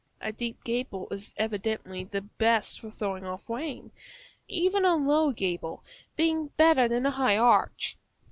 A 0.19 0.31
deep 0.33 0.63
gable 0.63 1.07
is 1.11 1.31
evidently 1.37 2.03
the 2.03 2.21
best 2.21 2.79
for 2.79 2.89
throwing 2.89 3.23
off 3.23 3.47
rain; 3.47 3.91
even 4.47 4.83
a 4.83 4.95
low 4.95 5.31
gable 5.31 5.83
being 6.15 6.47
better 6.57 6.87
than 6.87 7.05
a 7.05 7.11
high 7.11 7.37
arch. 7.37 7.99